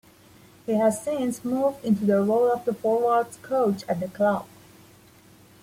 He 0.65 0.71
has 0.73 0.99
since 0.99 1.45
moved 1.45 1.85
into 1.85 2.05
the 2.07 2.23
role 2.23 2.49
of 2.51 2.65
forwards 2.79 3.37
coach 3.43 3.83
at 3.87 3.99
the 3.99 4.07
club. 4.07 4.47